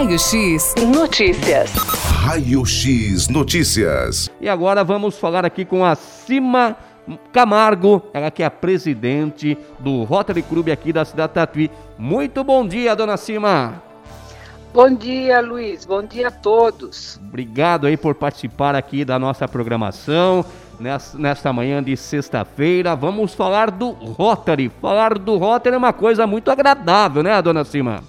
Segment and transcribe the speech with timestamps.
[0.00, 1.72] Raio X Notícias.
[1.74, 4.30] Raio X Notícias.
[4.40, 6.74] E agora vamos falar aqui com a Cima
[7.30, 11.70] Camargo, ela que é a presidente do Rotary Club aqui da cidade Tatuí.
[11.98, 13.82] Muito bom dia, dona Cima.
[14.72, 15.84] Bom dia, Luiz.
[15.84, 17.20] Bom dia a todos.
[17.28, 20.42] Obrigado aí por participar aqui da nossa programação
[21.14, 22.96] nesta manhã de sexta-feira.
[22.96, 24.72] Vamos falar do Rotary.
[24.80, 28.02] Falar do Rotary é uma coisa muito agradável, né, dona Cima?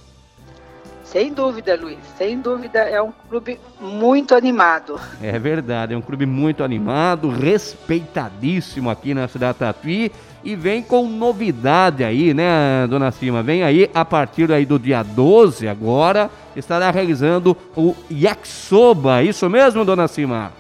[1.12, 2.00] Sem dúvida, Luiz.
[2.18, 4.98] Sem dúvida, é um clube muito animado.
[5.22, 10.10] É verdade, é um clube muito animado, respeitadíssimo aqui na cidade Tatuí
[10.42, 13.44] e vem com novidade aí, né, dona Cima?
[13.44, 19.84] Vem aí a partir aí do dia 12 agora, estará realizando o Yakisoba, isso mesmo,
[19.84, 20.54] dona Cima?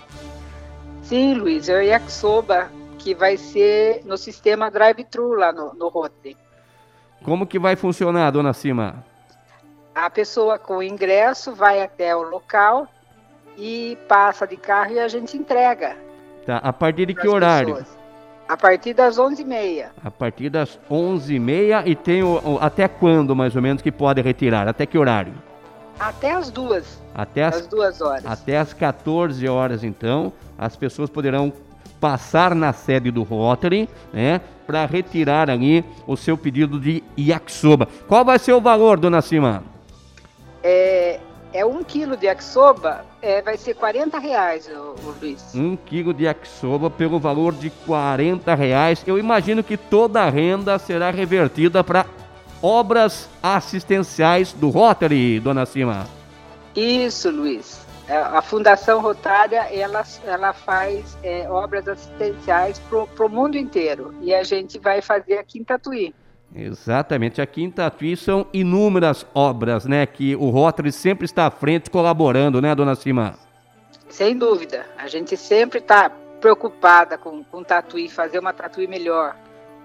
[1.02, 6.36] Sim, Luiz, é o Yakisoba que vai ser no sistema drive-thru lá no, no Rotary.
[7.23, 9.11] Como que vai funcionar, dona Cima?
[9.94, 12.88] A pessoa com ingresso vai até o local
[13.58, 15.97] e passa de carro e a gente entrega.
[16.45, 17.75] Tá, a partir de que horário?
[17.75, 17.97] Pessoas.
[18.47, 19.89] A partir das 11h30.
[20.03, 24.22] A partir das 11h30 e tem o, o, até quando, mais ou menos, que pode
[24.22, 24.67] retirar?
[24.67, 25.34] Até que horário?
[26.00, 27.02] Até as duas.
[27.14, 28.25] Até as, as duas horas.
[28.25, 31.53] Até as 14 horas, então, as pessoas poderão
[32.00, 37.88] passar na sede do Rotary, né, para retirar ali o seu pedido de yakisoba.
[38.08, 39.64] Qual vai ser o valor, dona Cima?
[41.53, 45.53] É, um quilo de yakisoba, é, vai ser 40 reais, ô, ô Luiz.
[45.53, 49.03] Um quilo de yakisoba pelo valor de 40 reais.
[49.05, 52.05] Eu imagino que toda a renda será revertida para
[52.61, 56.07] obras assistenciais do Rotary, dona Cima.
[56.73, 57.81] Isso, Luiz.
[58.07, 64.44] A Fundação Rotária ela, ela faz é, obras assistenciais para o mundo inteiro e a
[64.44, 66.13] gente vai fazer aqui em Tatuí.
[66.53, 71.89] Exatamente, aqui em Tatuí são inúmeras obras, né, que o Rotary sempre está à frente
[71.89, 73.35] colaborando, né, dona Cima?
[74.09, 79.35] Sem dúvida, a gente sempre está preocupada com, com Tatuí, fazer uma Tatuí melhor.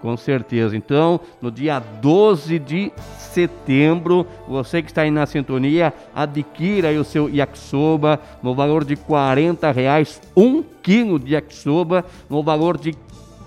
[0.01, 0.75] Com certeza.
[0.75, 7.03] Então, no dia 12 de setembro, você que está aí na sintonia, adquira aí o
[7.03, 12.95] seu yakisoba no valor de 40 reais, um quilo de yakisoba no valor de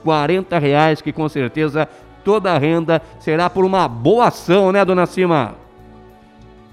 [0.03, 1.89] 40 reais, que com certeza
[2.25, 5.55] toda a renda será por uma boa ação, né, dona Cima?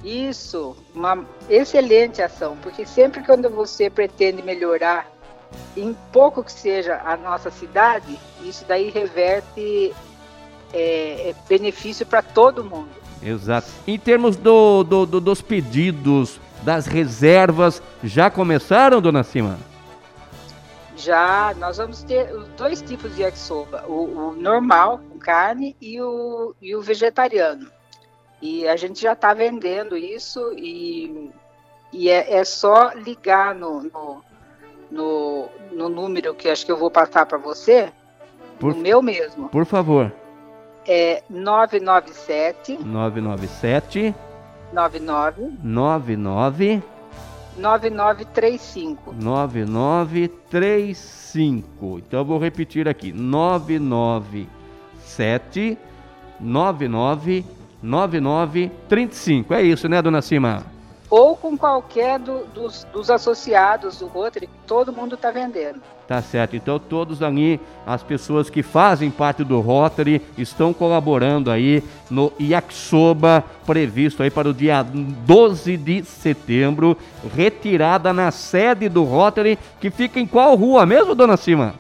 [0.03, 5.07] Isso, uma excelente ação, porque sempre quando você pretende melhorar
[5.75, 9.93] em pouco que seja a nossa cidade, isso daí reverte
[10.73, 12.89] é, é benefício para todo mundo.
[13.21, 13.67] Exato.
[13.87, 19.57] Em termos do, do, do, dos pedidos, das reservas, já começaram, dona Cima?
[20.97, 22.27] Já, nós vamos ter
[22.57, 27.69] dois tipos de yakisoba, o, o normal, com carne, e o, e o vegetariano.
[28.41, 31.31] E a gente já está vendendo isso e,
[31.93, 34.23] e é, é só ligar no, no,
[34.89, 37.91] no, no número que acho que eu vou passar para você,
[38.59, 39.49] por, o meu mesmo.
[39.49, 40.11] Por favor.
[40.85, 44.15] É 997 997
[44.73, 46.83] 99 99
[47.57, 51.99] 9935 9935.
[51.99, 55.77] Então eu vou repetir aqui: 997
[56.39, 57.43] 99
[57.81, 59.53] 9935.
[59.53, 60.76] É isso, né, dona Cima?
[61.09, 65.81] Ou com qualquer do, dos, dos, associados do Rotary, todo mundo está vendendo.
[66.07, 66.55] Tá certo.
[66.55, 73.43] Então todos ali, as pessoas que fazem parte do Rotary, estão colaborando aí no Yakisoba,
[73.65, 76.97] previsto aí para o dia 12 de setembro,
[77.35, 81.75] retirada na sede do Rotary, que fica em qual rua mesmo, dona Cima?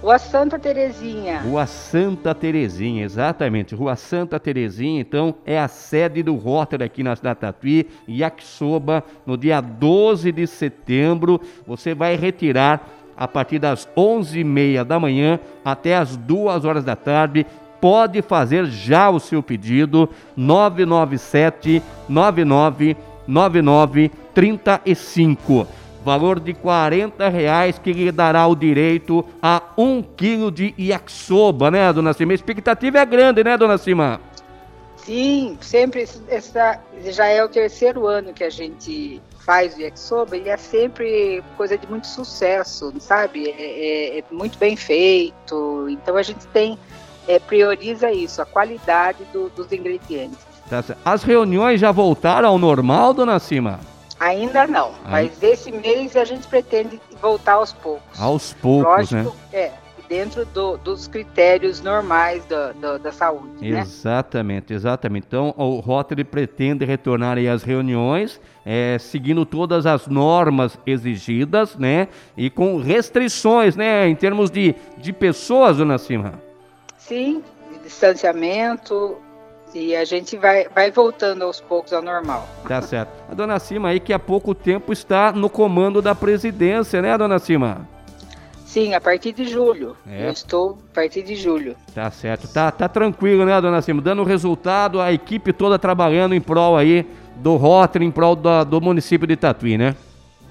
[0.00, 1.40] Rua Santa Terezinha.
[1.40, 3.74] Rua Santa Terezinha, exatamente.
[3.74, 9.36] Rua Santa Terezinha, então, é a sede do Rotary aqui na cidade Tatuí, Yakisoba, no
[9.36, 11.40] dia 12 de setembro.
[11.66, 17.44] Você vai retirar a partir das 11h30 da manhã até as 2 horas da tarde.
[17.80, 25.66] Pode fazer já o seu pedido, 997 99 99 35
[26.04, 31.92] valor de 40 reais que lhe dará o direito a um quilo de yakisoba, né,
[31.92, 32.32] dona Cima?
[32.32, 34.20] A expectativa é grande, né, dona Cima?
[34.96, 40.48] Sim, sempre essa já é o terceiro ano que a gente faz o yakisoba e
[40.48, 43.48] é sempre coisa de muito sucesso, sabe?
[43.48, 45.86] É, é, é muito bem feito.
[45.88, 46.78] Então a gente tem
[47.26, 50.38] é, prioriza isso, a qualidade do, dos ingredientes.
[50.68, 53.80] Tá As reuniões já voltaram ao normal, dona Cima?
[54.20, 58.20] Ainda não, mas esse mês a gente pretende voltar aos poucos.
[58.20, 59.58] Aos poucos, Lógico, né?
[59.60, 59.72] É,
[60.08, 63.46] dentro do, dos critérios normais da, da, da saúde.
[63.60, 63.80] Né?
[63.80, 65.26] Exatamente, exatamente.
[65.28, 72.08] Então, o Rotary pretende retornar às reuniões, é, seguindo todas as normas exigidas, né?
[72.36, 74.08] E com restrições, né?
[74.08, 76.34] Em termos de, de pessoas, dona Cima.
[76.96, 77.42] Sim,
[77.84, 79.16] distanciamento,
[79.74, 82.48] e a gente vai, vai voltando aos poucos ao normal.
[82.66, 83.10] Tá certo.
[83.30, 87.38] A dona Cima aí que há pouco tempo está no comando da presidência, né, dona
[87.38, 87.86] Cima?
[88.64, 89.96] Sim, a partir de julho.
[90.06, 90.26] É.
[90.26, 91.74] Eu estou a partir de julho.
[91.94, 92.46] Tá certo.
[92.48, 94.02] Tá, tá tranquilo, né, dona Cima?
[94.02, 97.06] Dando resultado, a equipe toda trabalhando em prol aí
[97.36, 99.96] do Rotary, em prol do, do município de Tatuí, né?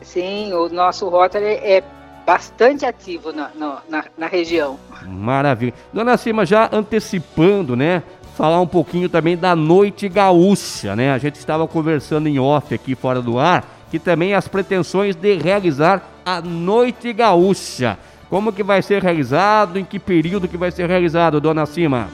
[0.01, 1.83] Sim, o nosso Rotary é
[2.25, 3.51] bastante ativo na,
[3.87, 4.77] na, na, região.
[5.05, 5.73] Maravilha.
[5.93, 8.03] Dona Cima, já antecipando, né?
[8.37, 11.11] Falar um pouquinho também da Noite Gaúcha, né?
[11.11, 15.33] A gente estava conversando em off aqui fora do ar, que também as pretensões de
[15.37, 17.97] realizar a Noite Gaúcha.
[18.29, 19.79] Como que vai ser realizado?
[19.79, 22.09] Em que período que vai ser realizado, dona Cima?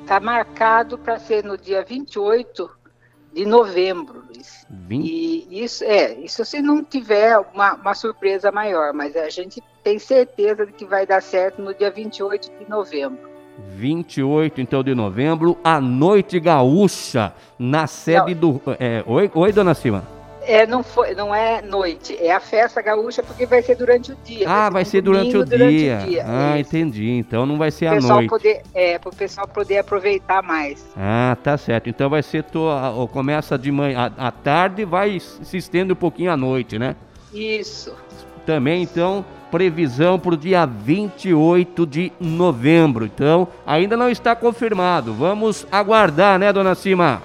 [0.00, 2.70] Está marcado para ser no dia 28
[3.34, 4.66] de novembro, Luiz.
[4.70, 5.06] 20?
[5.06, 9.98] E isso é, isso se não tiver uma, uma surpresa maior, mas a gente tem
[9.98, 13.31] certeza de que vai dar certo no dia 28 de novembro.
[13.76, 18.52] 28 então de novembro, a Noite Gaúcha, na sede não.
[18.52, 18.62] do.
[18.78, 20.04] É, oi, oi, dona Cima.
[20.44, 24.16] É, não, foi, não é noite, é a festa gaúcha porque vai ser durante o
[24.24, 24.48] dia.
[24.48, 26.00] Ah, vai ser, durante, o durante, dia.
[26.02, 26.24] o dia.
[26.26, 26.68] Ah, isso.
[26.68, 27.10] entendi.
[27.10, 28.28] Então não vai ser à noite.
[28.28, 30.84] Poder, é, para o pessoal poder aproveitar mais.
[30.96, 31.88] Ah, tá certo.
[31.88, 32.68] Então vai ser, to,
[33.12, 36.96] começa de manhã, à tarde vai se estende um pouquinho à noite, né?
[37.32, 37.94] Isso.
[38.44, 43.04] Também, então, previsão para o dia 28 de novembro.
[43.04, 45.12] Então, ainda não está confirmado.
[45.12, 47.22] Vamos aguardar, né, dona Cima?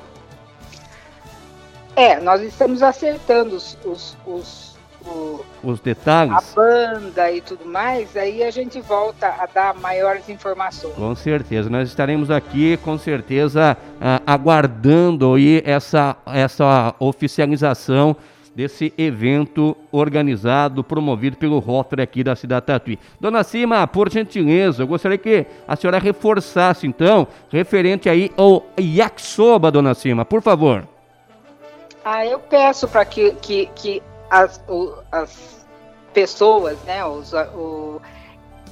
[1.96, 6.32] É, nós estamos acertando os, os, os, o, os detalhes.
[6.32, 10.94] A banda e tudo mais, aí a gente volta a dar maiores informações.
[10.94, 18.16] Com certeza, nós estaremos aqui, com certeza, uh, aguardando aí essa, essa oficialização
[18.58, 22.98] desse evento organizado, promovido pelo Rotary aqui da cidade Tatuí.
[23.20, 29.70] Dona Cima, por gentileza, eu gostaria que a senhora reforçasse, então, referente aí ao yakisoba,
[29.70, 30.88] Dona Cima, por favor.
[32.04, 35.64] Ah, eu peço para que, que, que as, o, as
[36.12, 38.02] pessoas, né, os, o,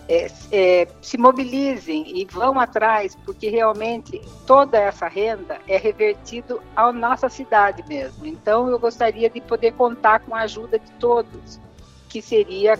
[0.08, 6.92] é, é, se mobilizem e vão atrás, porque realmente toda essa renda é revertido à
[6.92, 8.26] nossa cidade mesmo.
[8.26, 11.60] Então, eu gostaria de poder contar com a ajuda de todos,
[12.08, 12.80] que seria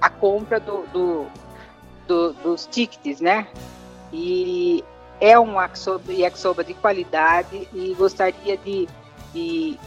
[0.00, 1.26] a compra do, do,
[2.08, 3.46] do dos tickets, né?
[4.12, 4.84] E
[5.20, 5.54] é um
[6.08, 8.88] yakisoba de qualidade e gostaria de,
[9.32, 9.78] de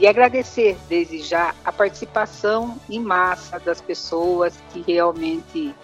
[0.00, 5.74] e agradecer desde já a participação em massa das pessoas que realmente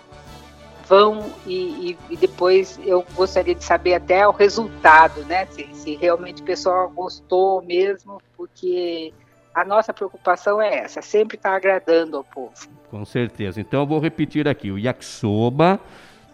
[0.86, 5.46] vão e, e, e, depois eu gostaria de saber até o resultado, né?
[5.46, 9.12] Se, se, realmente o pessoal gostou mesmo, porque
[9.54, 12.52] a nossa preocupação é essa, sempre estar tá agradando ao povo.
[12.90, 13.60] Com certeza.
[13.60, 15.80] Então eu vou repetir aqui, o yakisoba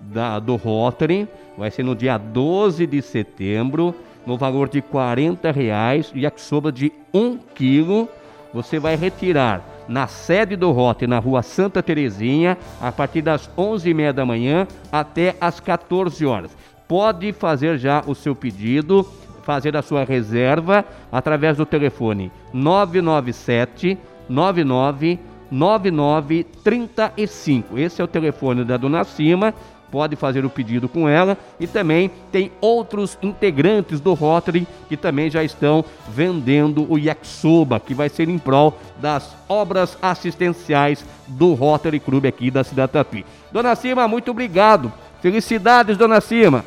[0.00, 3.94] da, do Rotary vai ser no dia 12 de setembro,
[4.26, 8.08] no valor de 40 reais, yakisoba de 1 quilo.
[8.52, 14.12] Você vai retirar na sede do Rote, na rua Santa Terezinha, a partir das 11h30
[14.12, 16.56] da manhã até as 14 horas.
[16.86, 19.06] Pode fazer já o seu pedido,
[19.42, 23.98] fazer a sua reserva através do telefone 997
[24.28, 25.18] 99
[25.50, 27.78] 9935.
[27.78, 29.52] Esse é o telefone da Dona Cima
[29.90, 35.30] pode fazer o pedido com ela e também tem outros integrantes do Rotary que também
[35.30, 42.00] já estão vendendo o yakisoba, que vai ser em prol das obras assistenciais do Rotary
[42.00, 43.24] Clube aqui da cidade Tatuí.
[43.52, 44.92] Dona Cima, muito obrigado.
[45.20, 46.64] Felicidades, Dona Cima.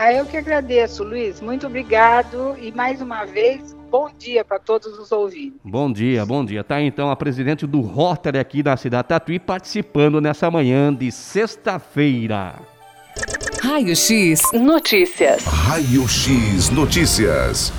[0.00, 1.40] Ah, eu que agradeço, Luiz.
[1.40, 5.58] Muito obrigado e mais uma vez bom dia para todos os ouvintes.
[5.64, 6.62] Bom dia, bom dia.
[6.62, 12.60] Tá então a presidente do Rotary aqui da cidade Tatuí participando nessa manhã de sexta-feira.
[13.60, 15.44] Raio X Notícias.
[15.44, 17.72] Raio X Notícias.